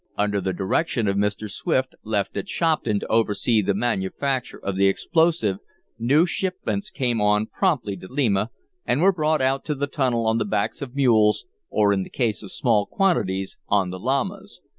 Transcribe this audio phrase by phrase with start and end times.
[0.17, 1.47] Under the direction of Mr.
[1.47, 5.57] Swift, left at Shopton to oversee the manufacture of the explosive,
[5.99, 8.49] new shipments came on promptly to Lima,
[8.83, 12.09] and were brought out to the tunnel on the backs of mules, or in the
[12.09, 14.59] case of small quantities, on the llamas.